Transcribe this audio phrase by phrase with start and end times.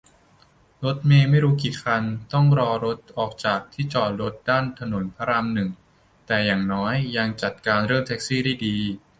[0.83, 2.03] รถเมล์ไม่รู้กี่คัน
[2.33, 5.69] ต้องรอรถออกจากที่จอดรถด้านถนนพระรามหนึ่ง
[6.27, 8.77] แต่อย่างน้อยยังจัดการเรื่องแท็กซี่ดี